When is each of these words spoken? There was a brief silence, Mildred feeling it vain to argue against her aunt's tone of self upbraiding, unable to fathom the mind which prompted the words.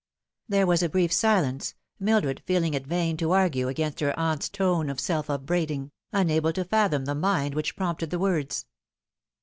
There 0.49 0.65
was 0.65 0.81
a 0.81 0.89
brief 0.89 1.13
silence, 1.13 1.75
Mildred 1.99 2.41
feeling 2.47 2.73
it 2.73 2.87
vain 2.87 3.17
to 3.17 3.33
argue 3.33 3.67
against 3.67 3.99
her 3.99 4.17
aunt's 4.17 4.49
tone 4.49 4.89
of 4.89 4.99
self 4.99 5.29
upbraiding, 5.29 5.91
unable 6.11 6.51
to 6.53 6.65
fathom 6.65 7.05
the 7.05 7.13
mind 7.13 7.53
which 7.53 7.75
prompted 7.75 8.09
the 8.09 8.17
words. 8.17 8.65